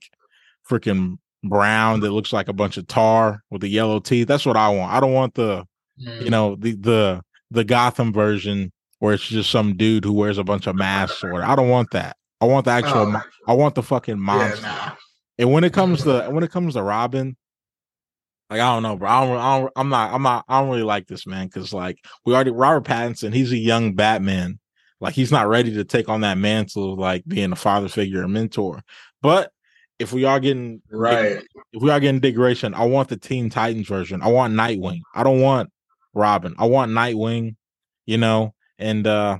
freaking 0.68 1.18
brown 1.44 2.00
that 2.00 2.10
looks 2.10 2.32
like 2.32 2.48
a 2.48 2.52
bunch 2.52 2.76
of 2.76 2.86
tar 2.86 3.42
with 3.50 3.60
the 3.60 3.68
yellow 3.68 4.00
teeth. 4.00 4.28
That's 4.28 4.46
what 4.46 4.56
I 4.56 4.68
want. 4.68 4.92
I 4.92 5.00
don't 5.00 5.12
want 5.12 5.34
the 5.34 5.64
mm. 6.00 6.22
you 6.22 6.30
know 6.30 6.56
the 6.56 6.72
the 6.72 7.22
the 7.50 7.64
Gotham 7.64 8.12
version 8.12 8.72
where 8.98 9.14
it's 9.14 9.26
just 9.26 9.50
some 9.50 9.76
dude 9.76 10.04
who 10.04 10.12
wears 10.12 10.38
a 10.38 10.44
bunch 10.44 10.66
of 10.66 10.76
masks 10.76 11.22
or 11.22 11.42
I 11.42 11.54
don't 11.54 11.68
want 11.68 11.90
that. 11.92 12.16
I 12.40 12.46
want 12.46 12.64
the 12.64 12.72
actual. 12.72 13.16
Oh. 13.16 13.22
I 13.46 13.52
want 13.52 13.74
the 13.74 13.82
fucking 13.82 14.18
monster. 14.18 14.60
Yeah, 14.62 14.68
nah. 14.68 14.92
And 15.38 15.52
when 15.52 15.64
it 15.64 15.72
comes 15.72 16.02
to 16.04 16.28
when 16.30 16.44
it 16.44 16.50
comes 16.50 16.74
to 16.74 16.82
Robin, 16.82 17.36
like 18.50 18.60
I 18.60 18.74
don't 18.74 18.82
know, 18.82 18.96
bro. 18.96 19.08
I 19.08 19.26
don't, 19.26 19.36
I 19.36 19.58
don't, 19.58 19.72
I'm 19.76 19.88
not. 19.88 20.14
I'm 20.14 20.22
not. 20.22 20.44
I 20.48 20.60
don't 20.60 20.70
really 20.70 20.82
like 20.82 21.06
this 21.06 21.26
man 21.26 21.46
because 21.46 21.72
like 21.72 21.98
we 22.24 22.34
already 22.34 22.50
Robert 22.50 22.84
Pattinson. 22.84 23.32
He's 23.32 23.52
a 23.52 23.56
young 23.56 23.94
Batman. 23.94 24.58
Like 25.00 25.14
he's 25.14 25.30
not 25.30 25.48
ready 25.48 25.74
to 25.74 25.84
take 25.84 26.08
on 26.08 26.22
that 26.22 26.38
mantle 26.38 26.92
of 26.92 26.98
like 26.98 27.24
being 27.26 27.52
a 27.52 27.56
father 27.56 27.88
figure 27.88 28.22
and 28.22 28.32
mentor. 28.32 28.82
But 29.22 29.52
if 29.98 30.12
we 30.12 30.24
are 30.24 30.40
getting 30.40 30.82
right, 30.90 31.42
if 31.72 31.82
we 31.82 31.90
are 31.90 32.00
getting 32.00 32.20
Dick 32.20 32.34
Grayson, 32.34 32.74
I 32.74 32.84
want 32.84 33.08
the 33.08 33.16
Teen 33.16 33.50
Titans 33.50 33.88
version. 33.88 34.22
I 34.22 34.28
want 34.28 34.54
Nightwing. 34.54 35.00
I 35.14 35.22
don't 35.22 35.40
want 35.40 35.70
Robin. 36.14 36.54
I 36.58 36.66
want 36.66 36.92
Nightwing. 36.92 37.56
You 38.06 38.16
know, 38.16 38.54
and 38.78 39.06
uh 39.06 39.38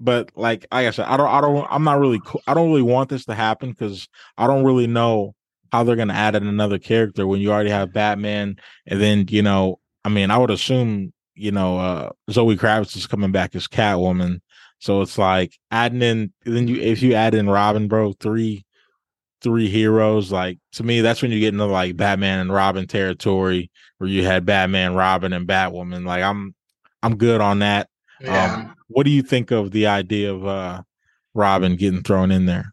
but 0.00 0.30
like, 0.36 0.66
like 0.72 0.86
I 0.86 0.90
said, 0.90 1.06
I 1.06 1.16
don't, 1.16 1.28
I 1.28 1.40
don't, 1.40 1.66
I'm 1.70 1.82
not 1.82 1.98
really, 1.98 2.20
I 2.46 2.54
don't 2.54 2.68
really 2.68 2.82
want 2.82 3.08
this 3.08 3.24
to 3.24 3.34
happen 3.34 3.70
because 3.70 4.08
I 4.36 4.46
don't 4.46 4.64
really 4.64 4.86
know 4.86 5.34
how 5.72 5.82
they're 5.82 5.96
gonna 5.96 6.14
add 6.14 6.34
in 6.34 6.46
another 6.46 6.78
character 6.78 7.26
when 7.26 7.40
you 7.40 7.52
already 7.52 7.70
have 7.70 7.92
Batman, 7.92 8.56
and 8.86 9.00
then 9.00 9.26
you 9.28 9.42
know, 9.42 9.80
I 10.04 10.08
mean, 10.08 10.30
I 10.30 10.38
would 10.38 10.50
assume 10.50 11.12
you 11.34 11.52
know, 11.52 11.78
uh 11.78 12.10
Zoe 12.30 12.56
Kravitz 12.56 12.96
is 12.96 13.06
coming 13.06 13.32
back 13.32 13.54
as 13.54 13.68
Catwoman, 13.68 14.40
so 14.78 15.02
it's 15.02 15.18
like 15.18 15.58
adding 15.70 16.02
in, 16.02 16.32
then 16.44 16.68
you 16.68 16.80
if 16.80 17.02
you 17.02 17.14
add 17.14 17.34
in 17.34 17.48
Robin, 17.48 17.88
bro, 17.88 18.14
three 18.14 18.64
three 19.42 19.68
heroes. 19.68 20.32
Like 20.32 20.58
to 20.72 20.82
me, 20.82 21.00
that's 21.00 21.22
when 21.22 21.30
you 21.30 21.40
get 21.40 21.52
into 21.52 21.66
like 21.66 21.96
Batman 21.96 22.40
and 22.40 22.52
Robin 22.52 22.86
territory, 22.86 23.70
where 23.98 24.10
you 24.10 24.24
had 24.24 24.46
Batman, 24.46 24.94
Robin, 24.94 25.32
and 25.32 25.46
Batwoman. 25.48 26.04
Like 26.04 26.22
I'm, 26.22 26.54
I'm 27.02 27.16
good 27.16 27.40
on 27.40 27.60
that. 27.60 27.88
Yeah. 28.20 28.54
Um, 28.54 28.74
what 28.88 29.04
do 29.04 29.10
you 29.10 29.22
think 29.22 29.50
of 29.50 29.70
the 29.70 29.86
idea 29.86 30.32
of 30.32 30.46
uh, 30.46 30.82
Robin 31.34 31.76
getting 31.76 32.02
thrown 32.02 32.30
in 32.30 32.46
there? 32.46 32.72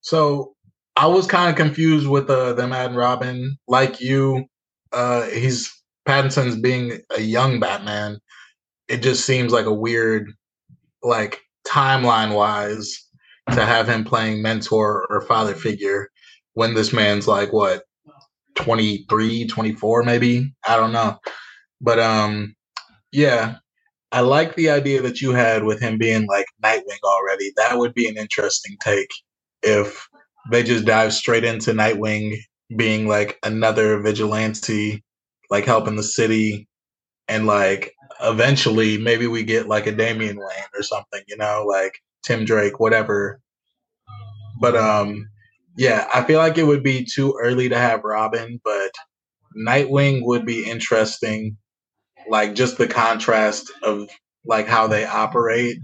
So 0.00 0.54
I 0.96 1.06
was 1.06 1.26
kind 1.26 1.50
of 1.50 1.56
confused 1.56 2.08
with 2.08 2.28
uh, 2.30 2.54
them 2.54 2.72
adding 2.72 2.96
Robin. 2.96 3.56
Like 3.68 4.00
you, 4.00 4.46
uh, 4.92 5.22
he's 5.26 5.72
Pattinson's 6.06 6.56
being 6.56 7.00
a 7.16 7.20
young 7.20 7.60
Batman. 7.60 8.18
It 8.88 9.02
just 9.02 9.24
seems 9.24 9.52
like 9.52 9.66
a 9.66 9.72
weird, 9.72 10.32
like 11.02 11.40
timeline 11.66 12.34
wise, 12.34 13.06
to 13.54 13.64
have 13.64 13.88
him 13.88 14.04
playing 14.04 14.42
mentor 14.42 15.06
or 15.10 15.20
father 15.22 15.54
figure 15.54 16.08
when 16.54 16.74
this 16.74 16.92
man's 16.92 17.26
like 17.28 17.52
what 17.52 17.82
23 18.56 19.46
24 19.46 20.02
maybe? 20.02 20.54
I 20.66 20.76
don't 20.76 20.92
know. 20.92 21.18
But 21.80 21.98
um 21.98 22.54
yeah 23.12 23.56
i 24.12 24.20
like 24.20 24.54
the 24.56 24.70
idea 24.70 25.02
that 25.02 25.20
you 25.20 25.32
had 25.32 25.64
with 25.64 25.80
him 25.80 25.98
being 25.98 26.26
like 26.26 26.46
nightwing 26.62 27.02
already. 27.04 27.52
That 27.56 27.78
would 27.78 27.94
be 27.94 28.08
an 28.08 28.16
interesting 28.16 28.76
take 28.82 29.10
if 29.62 30.06
they 30.50 30.62
just 30.62 30.84
dive 30.84 31.12
straight 31.12 31.44
into 31.44 31.72
nightwing 31.72 32.36
being 32.76 33.06
like 33.06 33.38
another 33.42 34.00
vigilante 34.00 35.02
like 35.50 35.64
helping 35.64 35.96
the 35.96 36.02
city 36.02 36.68
and 37.28 37.46
like 37.46 37.94
eventually 38.22 38.98
maybe 38.98 39.26
we 39.26 39.44
get 39.44 39.68
like 39.68 39.86
a 39.86 39.92
damian 39.92 40.36
wayne 40.38 40.70
or 40.74 40.82
something 40.82 41.22
you 41.28 41.36
know? 41.36 41.64
Like 41.66 41.98
tim 42.22 42.44
drake 42.44 42.80
whatever 42.80 43.40
but 44.60 44.76
um 44.76 45.28
yeah, 45.76 46.06
I 46.12 46.22
feel 46.24 46.38
like 46.38 46.58
it 46.58 46.66
would 46.66 46.82
be 46.82 47.04
too 47.04 47.34
early 47.40 47.68
to 47.68 47.78
have 47.78 48.04
Robin, 48.04 48.60
but 48.62 48.90
Nightwing 49.56 50.20
would 50.22 50.44
be 50.44 50.64
interesting. 50.64 51.56
Like 52.28 52.54
just 52.54 52.78
the 52.78 52.86
contrast 52.86 53.70
of 53.82 54.08
like 54.44 54.66
how 54.66 54.86
they 54.86 55.04
operate, 55.04 55.78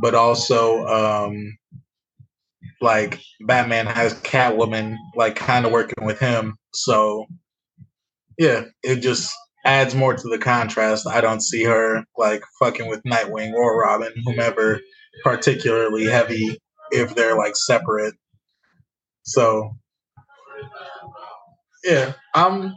but 0.00 0.14
also 0.14 0.86
um 0.86 1.56
like 2.80 3.20
Batman 3.40 3.86
has 3.86 4.14
Catwoman 4.20 4.96
like 5.16 5.36
kind 5.36 5.66
of 5.66 5.72
working 5.72 6.04
with 6.04 6.18
him. 6.18 6.56
So 6.72 7.26
yeah, 8.38 8.64
it 8.82 8.96
just 8.96 9.32
adds 9.66 9.94
more 9.94 10.14
to 10.14 10.28
the 10.28 10.38
contrast. 10.38 11.06
I 11.06 11.20
don't 11.20 11.42
see 11.42 11.64
her 11.64 12.04
like 12.16 12.42
fucking 12.58 12.88
with 12.88 13.02
Nightwing 13.04 13.52
or 13.52 13.80
Robin, 13.80 14.12
whomever 14.24 14.80
particularly 15.22 16.04
heavy 16.04 16.58
if 16.90 17.14
they're 17.14 17.36
like 17.36 17.56
separate 17.56 18.14
so 19.24 19.76
yeah, 21.84 22.12
I'm 22.34 22.74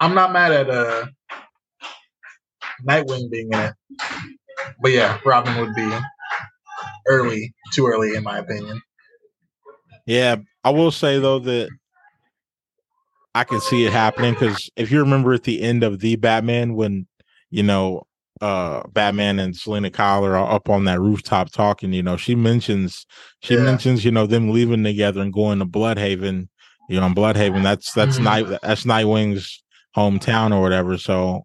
I'm 0.00 0.14
not 0.14 0.32
mad 0.32 0.52
at 0.52 0.70
uh 0.70 1.06
Nightwing 2.86 3.30
being 3.30 3.48
in 3.52 3.58
it. 3.60 3.74
But 4.80 4.92
yeah, 4.92 5.18
Robin 5.24 5.56
would 5.58 5.74
be 5.74 5.90
early, 7.06 7.54
too 7.72 7.86
early 7.86 8.16
in 8.16 8.24
my 8.24 8.38
opinion. 8.38 8.80
Yeah, 10.06 10.36
I 10.64 10.70
will 10.70 10.90
say 10.90 11.18
though 11.18 11.38
that 11.40 11.68
I 13.34 13.44
can 13.44 13.60
see 13.60 13.84
it 13.86 13.92
happening 13.92 14.34
because 14.34 14.68
if 14.76 14.90
you 14.90 14.98
remember 15.00 15.32
at 15.32 15.44
the 15.44 15.62
end 15.62 15.84
of 15.84 16.00
the 16.00 16.16
Batman 16.16 16.74
when 16.74 17.06
you 17.50 17.62
know 17.62 18.02
uh 18.42 18.82
Batman 18.88 19.38
and 19.38 19.56
Selina 19.56 19.88
Kyle 19.90 20.24
are 20.26 20.36
up 20.36 20.68
on 20.68 20.84
that 20.84 21.00
rooftop 21.00 21.52
talking, 21.52 21.92
you 21.92 22.02
know, 22.02 22.16
she 22.16 22.34
mentions 22.34 23.06
she 23.40 23.54
yeah. 23.54 23.62
mentions, 23.62 24.04
you 24.04 24.10
know, 24.10 24.26
them 24.26 24.50
leaving 24.50 24.82
together 24.82 25.20
and 25.20 25.32
going 25.32 25.60
to 25.60 25.64
Blüdhaven, 25.64 26.48
you 26.88 27.00
know, 27.00 27.08
Blüdhaven, 27.08 27.62
that's 27.62 27.92
that's 27.92 28.18
mm. 28.18 28.24
night 28.24 28.58
that's 28.62 28.84
Nightwing's 28.84 29.62
hometown 29.96 30.52
or 30.52 30.60
whatever. 30.60 30.98
So 30.98 31.44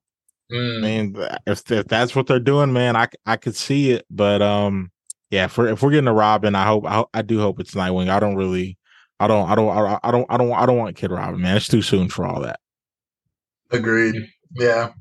mm. 0.51 0.77
I 0.77 0.81
mean 0.81 1.15
if 1.45 1.71
if 1.71 1.85
that's 1.85 2.15
what 2.15 2.25
they're 2.25 2.39
doing, 2.39 2.73
man, 2.73 2.95
I 2.95 3.07
I 3.27 3.37
could 3.37 3.55
see 3.55 3.91
it. 3.91 4.05
But 4.09 4.41
um 4.41 4.91
yeah, 5.29 5.45
if 5.45 5.57
we're 5.57 5.67
if 5.67 5.83
we're 5.83 5.91
getting 5.91 6.07
a 6.07 6.13
Robin, 6.13 6.55
I 6.55 6.65
hope 6.65 6.85
I, 6.85 7.05
I 7.13 7.21
do 7.21 7.39
hope 7.39 7.59
it's 7.59 7.75
Nightwing. 7.75 8.09
I 8.09 8.19
don't 8.19 8.37
really 8.37 8.75
I 9.19 9.27
don't 9.27 9.47
I 9.47 9.53
don't 9.53 9.69
I 9.69 10.11
don't 10.11 10.25
I 10.29 10.37
don't 10.37 10.53
I 10.53 10.65
don't 10.65 10.77
want 10.77 10.95
Kid 10.95 11.11
Robin, 11.11 11.39
man. 11.39 11.57
It's 11.57 11.67
too 11.67 11.83
soon 11.83 12.09
for 12.09 12.25
all 12.25 12.41
that. 12.41 12.59
Agreed. 13.69 14.15
Yeah. 14.55 14.93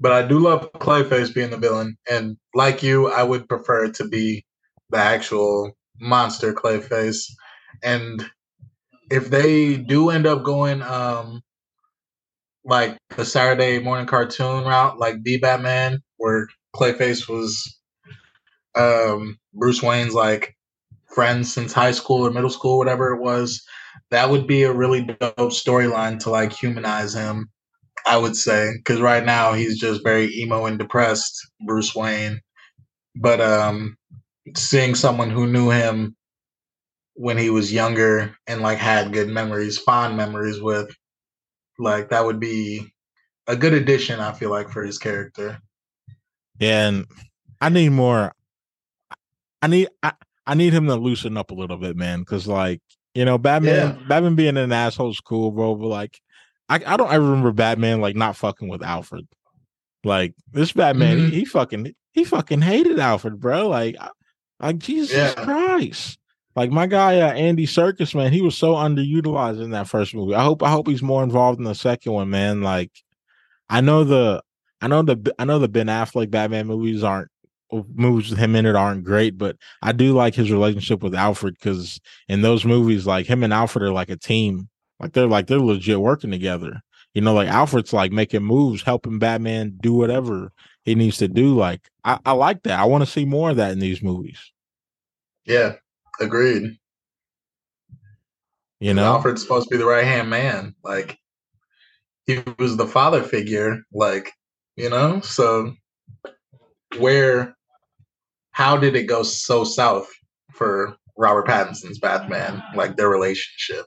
But 0.00 0.12
I 0.12 0.26
do 0.26 0.38
love 0.38 0.70
Clayface 0.74 1.34
being 1.34 1.50
the 1.50 1.56
villain, 1.56 1.96
and 2.10 2.36
like 2.54 2.82
you, 2.82 3.10
I 3.10 3.22
would 3.24 3.48
prefer 3.48 3.90
to 3.90 4.08
be 4.08 4.44
the 4.90 4.98
actual 4.98 5.72
monster 6.00 6.52
Clayface. 6.54 7.24
And 7.82 8.24
if 9.10 9.30
they 9.30 9.76
do 9.76 10.10
end 10.10 10.26
up 10.26 10.44
going 10.44 10.82
um 10.82 11.42
like 12.64 12.98
the 13.16 13.24
Saturday 13.24 13.78
morning 13.80 14.06
cartoon 14.06 14.64
route, 14.64 14.98
like 14.98 15.22
the 15.22 15.38
Batman, 15.38 16.00
where 16.18 16.48
Clayface 16.76 17.28
was 17.28 17.80
um 18.74 19.38
Bruce 19.54 19.82
Wayne's 19.82 20.14
like 20.14 20.54
friend 21.06 21.46
since 21.46 21.72
high 21.72 21.92
school 21.92 22.26
or 22.26 22.30
middle 22.30 22.50
school, 22.50 22.78
whatever 22.78 23.12
it 23.14 23.20
was, 23.20 23.64
that 24.10 24.30
would 24.30 24.46
be 24.46 24.62
a 24.62 24.72
really 24.72 25.02
dope 25.02 25.36
storyline 25.52 26.18
to 26.20 26.30
like 26.30 26.52
humanize 26.52 27.14
him 27.14 27.50
I 28.08 28.16
would 28.16 28.36
say, 28.36 28.72
because 28.76 29.00
right 29.00 29.24
now 29.24 29.52
he's 29.52 29.78
just 29.78 30.02
very 30.02 30.34
emo 30.34 30.66
and 30.66 30.78
depressed, 30.78 31.34
Bruce 31.66 31.94
Wayne. 31.94 32.40
But 33.14 33.40
um, 33.40 33.96
seeing 34.56 34.94
someone 34.94 35.30
who 35.30 35.46
knew 35.46 35.70
him 35.70 36.16
when 37.14 37.36
he 37.36 37.50
was 37.50 37.72
younger 37.72 38.34
and 38.46 38.62
like 38.62 38.78
had 38.78 39.12
good 39.12 39.28
memories, 39.28 39.78
fond 39.78 40.16
memories 40.16 40.60
with, 40.60 40.88
like 41.78 42.08
that 42.10 42.24
would 42.24 42.40
be 42.40 42.92
a 43.46 43.56
good 43.56 43.74
addition. 43.74 44.20
I 44.20 44.32
feel 44.32 44.50
like 44.50 44.70
for 44.70 44.82
his 44.82 44.98
character. 44.98 45.58
Yeah, 46.58 46.88
and 46.88 47.06
I 47.60 47.68
need 47.68 47.90
more. 47.90 48.32
I 49.60 49.66
need 49.66 49.88
I, 50.02 50.12
I 50.46 50.54
need 50.54 50.72
him 50.72 50.86
to 50.86 50.96
loosen 50.96 51.36
up 51.36 51.50
a 51.50 51.54
little 51.54 51.76
bit, 51.76 51.96
man, 51.96 52.20
because 52.20 52.46
like 52.46 52.80
you 53.14 53.24
know, 53.24 53.36
Batman, 53.36 53.98
yeah. 53.98 54.06
Batman 54.06 54.36
being 54.36 54.56
an 54.56 54.70
asshole 54.70 55.10
is 55.10 55.20
cool, 55.20 55.50
bro. 55.50 55.74
But 55.74 55.88
like, 55.88 56.20
I, 56.68 56.80
I 56.86 56.96
don't 56.96 57.12
ever 57.12 57.24
remember 57.24 57.52
Batman 57.52 58.00
like 58.00 58.16
not 58.16 58.36
fucking 58.36 58.68
with 58.68 58.82
Alfred. 58.82 59.26
Like 60.04 60.34
this 60.52 60.72
Batman, 60.72 61.18
mm-hmm. 61.18 61.30
he, 61.30 61.38
he, 61.40 61.44
fucking 61.44 61.94
he 62.12 62.24
fucking 62.24 62.62
hated 62.62 62.98
Alfred, 62.98 63.40
bro. 63.40 63.68
Like, 63.68 63.96
like 64.60 64.78
Jesus 64.78 65.16
yeah. 65.36 65.44
Christ. 65.44 66.18
Like 66.54 66.70
my 66.70 66.86
guy 66.86 67.20
uh, 67.20 67.32
Andy 67.32 67.66
Serkis, 67.66 68.14
man, 68.14 68.32
he 68.32 68.42
was 68.42 68.56
so 68.56 68.74
underutilized 68.74 69.62
in 69.62 69.70
that 69.70 69.88
first 69.88 70.14
movie. 70.14 70.34
I 70.34 70.42
hope 70.42 70.62
I 70.62 70.70
hope 70.70 70.88
he's 70.88 71.02
more 71.02 71.22
involved 71.22 71.58
in 71.58 71.64
the 71.64 71.74
second 71.74 72.12
one, 72.12 72.30
man. 72.30 72.62
Like, 72.62 72.90
I 73.68 73.80
know 73.80 74.04
the 74.04 74.42
I 74.80 74.88
know 74.88 75.02
the 75.02 75.34
I 75.38 75.44
know 75.44 75.58
the 75.58 75.68
Ben 75.68 75.86
Affleck 75.86 76.30
Batman 76.30 76.66
movies 76.66 77.04
aren't 77.04 77.30
movies 77.94 78.30
with 78.30 78.38
him 78.38 78.56
in 78.56 78.66
it 78.66 78.76
aren't 78.76 79.04
great, 79.04 79.36
but 79.38 79.56
I 79.82 79.92
do 79.92 80.14
like 80.14 80.34
his 80.34 80.50
relationship 80.50 81.02
with 81.02 81.14
Alfred 81.14 81.54
because 81.54 82.00
in 82.28 82.42
those 82.42 82.64
movies, 82.64 83.06
like 83.06 83.26
him 83.26 83.44
and 83.44 83.52
Alfred 83.52 83.84
are 83.84 83.92
like 83.92 84.10
a 84.10 84.16
team. 84.16 84.68
Like 85.00 85.12
they're 85.12 85.26
like 85.26 85.46
they're 85.46 85.60
legit 85.60 86.00
working 86.00 86.30
together. 86.30 86.82
You 87.14 87.22
know, 87.22 87.34
like 87.34 87.48
Alfred's 87.48 87.92
like 87.92 88.12
making 88.12 88.42
moves, 88.42 88.82
helping 88.82 89.18
Batman 89.18 89.78
do 89.80 89.94
whatever 89.94 90.52
he 90.84 90.94
needs 90.94 91.18
to 91.18 91.28
do. 91.28 91.56
Like 91.56 91.88
I, 92.04 92.18
I 92.24 92.32
like 92.32 92.62
that. 92.64 92.78
I 92.78 92.84
want 92.84 93.02
to 93.02 93.10
see 93.10 93.24
more 93.24 93.50
of 93.50 93.56
that 93.56 93.72
in 93.72 93.78
these 93.78 94.02
movies. 94.02 94.38
Yeah, 95.44 95.74
agreed. 96.20 96.78
You 98.80 98.94
know, 98.94 99.04
Alfred's 99.04 99.42
supposed 99.42 99.68
to 99.68 99.74
be 99.74 99.78
the 99.78 99.86
right 99.86 100.04
hand 100.04 100.30
man. 100.30 100.74
Like 100.84 101.18
he 102.26 102.42
was 102.58 102.76
the 102.76 102.86
father 102.86 103.22
figure. 103.22 103.82
Like 103.92 104.32
you 104.76 104.90
know, 104.90 105.20
so 105.20 105.74
where, 106.98 107.56
how 108.52 108.76
did 108.76 108.94
it 108.94 109.04
go 109.04 109.22
so 109.22 109.64
south 109.64 110.08
for 110.52 110.96
Robert 111.16 111.46
Pattinson's 111.46 111.98
Batman? 111.98 112.62
Like 112.74 112.96
their 112.96 113.08
relationship 113.08 113.86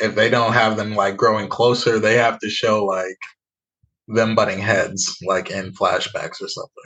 if 0.00 0.14
they 0.14 0.30
don't 0.30 0.54
have 0.54 0.76
them 0.76 0.94
like 0.94 1.16
growing 1.16 1.48
closer, 1.48 1.98
they 1.98 2.16
have 2.16 2.38
to 2.40 2.48
show 2.48 2.84
like 2.84 3.18
them 4.08 4.34
butting 4.34 4.58
heads, 4.58 5.16
like 5.26 5.50
in 5.50 5.72
flashbacks 5.72 6.42
or 6.42 6.48
something. 6.48 6.84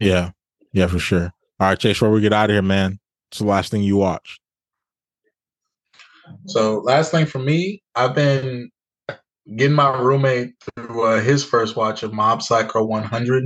Yeah, 0.00 0.30
yeah, 0.72 0.86
for 0.86 0.98
sure. 0.98 1.32
All 1.60 1.68
right, 1.68 1.78
Chase, 1.78 1.96
before 1.96 2.10
we 2.10 2.20
get 2.20 2.32
out 2.32 2.50
of 2.50 2.54
here, 2.54 2.62
man, 2.62 2.98
it's 3.30 3.38
the 3.38 3.44
last 3.44 3.70
thing 3.70 3.82
you 3.82 3.96
watched. 3.96 4.40
So, 6.46 6.80
last 6.80 7.10
thing 7.10 7.26
for 7.26 7.38
me, 7.38 7.82
I've 7.94 8.14
been 8.14 8.70
getting 9.56 9.76
my 9.76 9.96
roommate 9.96 10.54
through 10.76 11.02
uh, 11.02 11.20
his 11.20 11.44
first 11.44 11.76
watch 11.76 12.02
of 12.02 12.12
Mob 12.12 12.42
Psycho 12.42 12.84
100. 12.84 13.44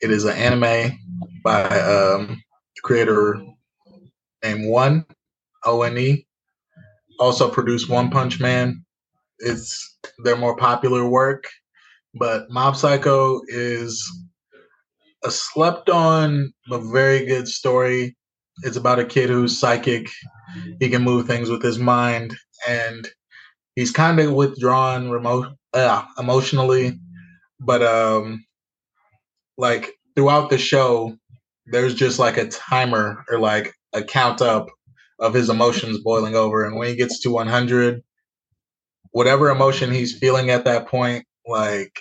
It 0.00 0.10
is 0.10 0.24
an 0.24 0.36
anime 0.36 0.98
by 1.44 1.64
um, 1.80 2.42
creator 2.82 3.40
named 4.44 4.68
One 4.68 5.04
O 5.64 5.82
N 5.82 5.96
E 5.96 6.26
also 7.22 7.48
produced 7.48 7.88
One 7.88 8.10
Punch 8.10 8.40
Man. 8.40 8.84
It's 9.38 9.96
their 10.24 10.36
more 10.36 10.56
popular 10.56 11.08
work, 11.08 11.44
but 12.14 12.50
Mob 12.50 12.76
Psycho 12.76 13.40
is 13.46 14.04
a 15.24 15.30
slept 15.30 15.88
on 15.88 16.52
but 16.68 16.80
very 16.80 17.24
good 17.24 17.46
story. 17.46 18.16
It's 18.64 18.76
about 18.76 18.98
a 18.98 19.04
kid 19.04 19.30
who's 19.30 19.58
psychic. 19.58 20.08
He 20.80 20.90
can 20.90 21.02
move 21.02 21.26
things 21.26 21.48
with 21.48 21.62
his 21.62 21.78
mind, 21.78 22.34
and 22.68 23.08
he's 23.76 23.92
kind 23.92 24.18
of 24.18 24.32
withdrawn 24.32 25.08
remote, 25.08 25.46
uh, 25.72 26.04
emotionally. 26.18 26.98
but 27.60 27.82
um, 27.82 28.44
like 29.56 29.92
throughout 30.16 30.50
the 30.50 30.58
show, 30.58 31.16
there's 31.66 31.94
just 31.94 32.18
like 32.18 32.36
a 32.36 32.48
timer 32.48 33.24
or 33.30 33.38
like 33.38 33.72
a 33.92 34.02
count 34.02 34.42
up 34.42 34.66
of 35.22 35.34
his 35.34 35.48
emotions 35.48 35.98
boiling 36.00 36.34
over, 36.34 36.64
and 36.64 36.76
when 36.76 36.88
he 36.88 36.96
gets 36.96 37.20
to 37.20 37.30
100, 37.30 38.02
whatever 39.12 39.50
emotion 39.50 39.90
he's 39.92 40.18
feeling 40.18 40.50
at 40.50 40.64
that 40.64 40.88
point, 40.88 41.24
like 41.46 41.92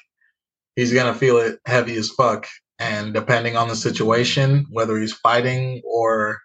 he's 0.75 0.93
gonna 0.93 1.13
feel 1.13 1.37
it 1.37 1.59
heavy 1.65 1.95
as 1.95 2.09
fuck. 2.09 2.47
And 2.79 3.13
depending 3.13 3.55
on 3.55 3.67
the 3.67 3.75
situation, 3.75 4.65
whether 4.71 4.97
he's 4.97 5.13
fighting 5.13 5.81
or 5.85 6.39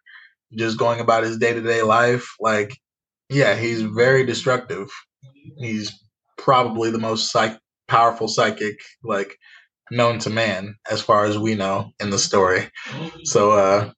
just 0.55 0.79
going 0.79 1.01
about 1.01 1.25
his 1.25 1.39
day 1.39 1.55
to 1.55 1.63
day 1.63 1.83
life, 1.83 2.29
like, 2.41 2.77
yeah, 3.31 3.55
he's 3.57 3.83
very 3.83 4.25
destructive. 4.27 4.89
He's 5.59 5.93
probably 6.37 6.91
the 6.91 6.99
most 6.99 7.33
psych- 7.33 7.59
powerful 7.89 8.29
psychic, 8.29 8.79
like, 9.03 9.39
known 9.91 10.19
to 10.21 10.31
man, 10.31 10.77
as 10.91 11.01
far 11.01 11.25
as 11.25 11.39
we 11.39 11.55
know 11.55 11.93
in 12.01 12.11
the 12.11 12.19
story. 12.19 12.71
So, 13.25 13.53
uh, 13.53 13.93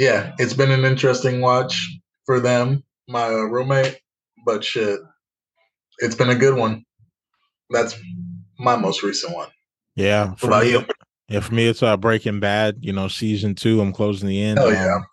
yeah, 0.00 0.32
it's 0.38 0.54
been 0.54 0.70
an 0.70 0.86
interesting 0.86 1.42
watch 1.42 2.00
for 2.24 2.40
them, 2.40 2.82
my 3.06 3.26
uh, 3.26 3.42
roommate, 3.42 4.00
but 4.46 4.64
shit, 4.64 4.98
it's 5.98 6.14
been 6.14 6.30
a 6.30 6.34
good 6.34 6.56
one. 6.56 6.86
That's 7.68 7.94
my 8.58 8.76
most 8.76 9.02
recent 9.02 9.34
one. 9.34 9.50
Yeah. 9.96 10.34
For 10.36 10.46
about 10.46 10.64
me, 10.64 10.70
you? 10.70 10.86
Yeah, 11.28 11.40
for 11.40 11.54
me, 11.54 11.66
it's 11.68 11.82
uh, 11.82 11.98
Breaking 11.98 12.40
Bad. 12.40 12.78
You 12.80 12.94
know, 12.94 13.08
season 13.08 13.54
two. 13.54 13.82
I'm 13.82 13.92
closing 13.92 14.26
the 14.26 14.42
end. 14.42 14.58
Oh 14.58 14.70
yeah. 14.70 14.96
Um, 14.96 15.04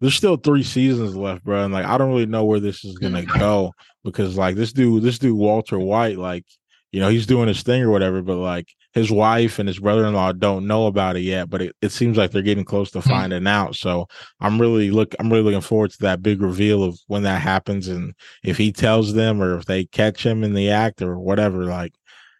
there's 0.00 0.14
still 0.14 0.36
three 0.36 0.62
seasons 0.62 1.14
left, 1.14 1.44
bro. 1.44 1.64
And 1.64 1.74
like, 1.74 1.84
I 1.84 1.98
don't 1.98 2.08
really 2.08 2.24
know 2.24 2.46
where 2.46 2.58
this 2.58 2.86
is 2.86 2.96
gonna 2.96 3.26
go 3.26 3.74
because 4.02 4.38
like 4.38 4.56
this 4.56 4.72
dude, 4.72 5.02
this 5.02 5.18
dude 5.18 5.36
Walter 5.36 5.78
White, 5.78 6.16
like, 6.16 6.46
you 6.90 7.00
know, 7.00 7.10
he's 7.10 7.26
doing 7.26 7.48
his 7.48 7.62
thing 7.62 7.82
or 7.82 7.90
whatever, 7.90 8.22
but 8.22 8.36
like 8.36 8.68
his 8.92 9.10
wife 9.10 9.58
and 9.58 9.68
his 9.68 9.78
brother-in-law 9.78 10.32
don't 10.32 10.66
know 10.66 10.86
about 10.86 11.16
it 11.16 11.22
yet, 11.22 11.48
but 11.48 11.62
it, 11.62 11.76
it 11.80 11.92
seems 11.92 12.16
like 12.16 12.30
they're 12.30 12.42
getting 12.42 12.64
close 12.64 12.90
to 12.90 13.00
hmm. 13.00 13.08
finding 13.08 13.46
out. 13.46 13.74
So 13.74 14.06
I'm 14.40 14.60
really 14.60 14.90
look 14.90 15.14
I'm 15.18 15.30
really 15.30 15.44
looking 15.44 15.60
forward 15.60 15.90
to 15.92 15.98
that 16.00 16.22
big 16.22 16.42
reveal 16.42 16.82
of 16.82 16.98
when 17.06 17.22
that 17.22 17.40
happens 17.40 17.88
and 17.88 18.14
if 18.44 18.56
he 18.56 18.72
tells 18.72 19.14
them 19.14 19.42
or 19.42 19.56
if 19.56 19.64
they 19.64 19.84
catch 19.86 20.24
him 20.24 20.44
in 20.44 20.54
the 20.54 20.70
act 20.70 21.02
or 21.02 21.18
whatever. 21.18 21.64
Like 21.64 21.94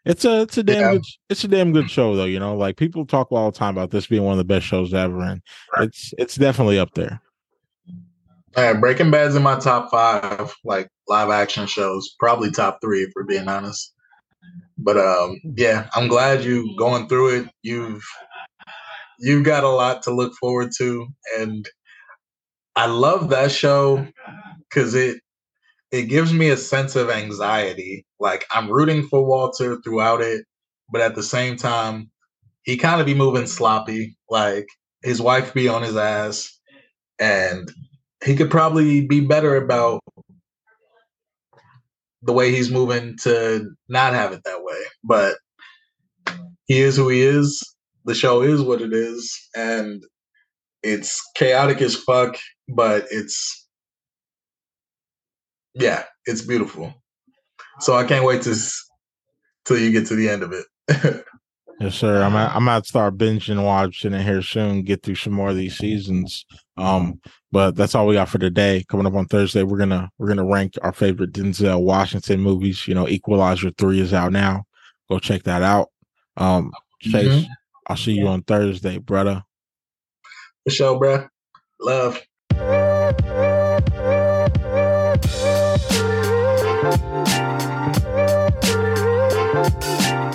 it's 0.05 0.25
a 0.25 0.43
it's 0.43 0.59
a 0.59 0.63
damn 0.63 0.81
yeah. 0.81 0.93
good 0.93 1.05
it's 1.29 1.45
a 1.45 1.49
damn 1.49 1.73
good 1.73 1.91
show 1.91 2.17
though, 2.17 2.25
you 2.25 2.39
know. 2.39 2.57
Like 2.57 2.77
people 2.77 3.07
talk 3.07 3.31
all 3.33 3.51
the 3.51 3.59
time 3.59 3.77
about 3.77 3.91
this 3.91 4.07
being 4.07 4.25
one 4.25 4.33
of 4.33 4.39
the 4.39 4.45
best 4.45 4.67
shows 4.67 4.93
ever, 4.93 5.21
and 5.21 5.43
it's 5.79 6.13
it's 6.19 6.35
definitely 6.35 6.79
up 6.79 6.93
there. 6.95 7.21
Yeah, 8.57 8.75
Breaking 8.75 9.11
Bad's 9.11 9.35
in 9.35 9.43
my 9.43 9.59
top 9.59 9.91
five, 9.91 10.55
like 10.65 10.89
live 11.09 11.31
action 11.31 11.67
shows, 11.67 12.15
probably 12.19 12.51
top 12.51 12.81
three 12.83 13.03
if 13.03 13.13
we're 13.17 13.23
being 13.23 13.49
honest. 13.49 13.92
But 14.85 14.99
um, 14.99 15.41
yeah, 15.57 15.89
I'm 15.95 16.09
glad 16.09 16.45
you 16.45 16.75
going 16.79 17.09
through 17.09 17.41
it. 17.41 17.49
You've 17.63 18.05
you've 19.19 19.45
got 19.45 19.65
a 19.65 19.69
lot 19.69 20.03
to 20.05 20.15
look 20.15 20.35
forward 20.41 20.71
to, 20.79 21.09
and 21.39 21.69
I 22.77 22.87
love 22.87 23.31
that 23.31 23.53
show 23.53 24.07
because 24.71 24.95
it 24.95 25.21
it 25.93 26.05
gives 26.05 26.33
me 26.33 26.51
a 26.51 26.57
sense 26.57 26.97
of 26.97 27.11
anxiety. 27.11 28.07
Like 28.21 28.47
I'm 28.51 28.71
rooting 28.71 29.09
for 29.09 29.25
Walter 29.25 29.81
throughout 29.83 30.21
it, 30.21 30.45
but 30.91 31.01
at 31.01 31.15
the 31.15 31.23
same 31.23 31.57
time, 31.57 32.11
he 32.65 32.77
kind 32.77 33.01
of 33.01 33.07
be 33.07 33.15
moving 33.15 33.47
sloppy. 33.47 34.17
Like 34.31 34.67
his 35.05 35.21
wife 35.21 35.55
be 35.55 35.69
on 35.69 35.83
his 35.83 35.97
ass, 35.97 36.59
and 37.21 37.71
he 38.25 38.37
could 38.37 38.51
probably 38.51 39.07
be 39.07 39.21
better 39.21 39.57
about 39.57 40.01
the 42.23 42.33
way 42.33 42.51
he's 42.51 42.71
moving 42.71 43.17
to 43.23 43.71
not 43.89 44.15
have 44.15 44.33
it 44.33 44.43
that 44.45 44.63
way. 44.63 44.79
But 45.05 45.37
he 46.67 46.81
is 46.81 46.97
who 46.97 47.09
he 47.09 47.23
is. 47.23 47.63
The 48.05 48.15
show 48.15 48.43
is 48.43 48.63
what 48.63 48.81
it 48.81 48.93
is, 48.93 49.49
and 49.55 50.03
it's 50.83 51.21
chaotic 51.37 51.81
as 51.81 51.95
fuck, 51.95 52.37
but 52.69 53.07
it's 53.11 53.67
yeah, 55.75 56.05
it's 56.27 56.43
beautiful. 56.43 56.93
So 57.81 57.95
I 57.95 58.05
can't 58.05 58.25
wait 58.25 58.43
to 58.43 58.57
till 59.65 59.79
you 59.79 59.93
get 59.93 60.07
to 60.09 60.17
the 60.17 60.29
end 60.29 60.43
of 60.43 60.53
it. 60.53 61.25
yes, 61.83 61.97
sir. 61.97 62.23
I'm 62.23 62.35
at, 62.37 62.55
I'm 62.55 62.67
to 62.67 62.89
start 62.89 63.17
binging 63.19 63.63
watching 63.63 64.15
it 64.15 64.23
here 64.23 64.43
soon. 64.43 64.83
Get 64.83 65.03
through 65.03 65.17
some 65.17 65.33
more 65.33 65.51
of 65.51 65.57
these 65.57 65.77
seasons. 65.77 66.47
Um, 66.77 67.21
but 67.51 67.77
that's 67.77 67.95
all 67.95 68.07
we 68.07 68.15
got 68.15 68.29
for 68.29 68.39
today. 68.39 68.85
Coming 68.89 69.07
up 69.07 69.15
on 69.15 69.27
Thursday, 69.27 69.63
we're 69.63 69.79
gonna 69.79 70.11
we're 70.19 70.29
gonna 70.29 70.45
rank 70.45 70.75
our 70.83 70.93
favorite 70.93 71.33
Denzel 71.33 71.83
Washington 71.83 72.41
movies. 72.41 72.89
You 72.89 72.95
know, 72.95 73.09
Equalizer 73.09 73.71
three 73.73 74.01
is 74.01 74.15
out 74.15 74.33
now. 74.33 74.65
Go 75.11 75.19
check 75.19 75.43
that 75.43 75.63
out. 75.63 75.89
Um, 76.37 76.73
Chase, 77.01 77.29
mm-hmm. 77.29 77.53
I'll 77.89 77.97
see 77.97 78.13
you 78.13 78.29
on 78.29 78.43
Thursday, 78.43 78.99
brother. 78.99 79.43
For 80.65 80.71
sure, 80.71 80.99
bro. 80.99 81.27
Love. 81.81 82.23